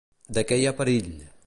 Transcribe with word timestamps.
De 0.37 0.43
què 0.51 0.57
hi 0.61 0.65
ha 0.71 0.75
perill? 0.81 1.15